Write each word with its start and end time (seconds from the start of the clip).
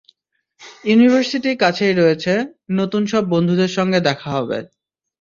University 0.83 1.51
কাছেই 1.63 1.93
রয়েছে, 1.93 2.33
নতুন 2.71 3.01
সব 3.05 3.23
বন্ধুর 3.33 3.71
সঙ্গে 3.77 3.99
দেখা 4.09 4.29
হবে। 4.37 4.57